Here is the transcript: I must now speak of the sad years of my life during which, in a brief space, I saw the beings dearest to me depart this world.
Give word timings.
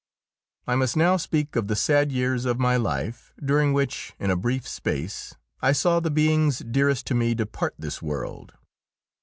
I 0.65 0.73
must 0.73 0.97
now 0.97 1.15
speak 1.15 1.55
of 1.55 1.67
the 1.67 1.75
sad 1.75 2.11
years 2.11 2.45
of 2.45 2.57
my 2.57 2.75
life 2.75 3.35
during 3.39 3.71
which, 3.71 4.15
in 4.17 4.31
a 4.31 4.35
brief 4.35 4.67
space, 4.67 5.35
I 5.61 5.73
saw 5.73 5.99
the 5.99 6.09
beings 6.09 6.57
dearest 6.57 7.05
to 7.05 7.13
me 7.13 7.35
depart 7.35 7.75
this 7.77 8.01
world. 8.01 8.55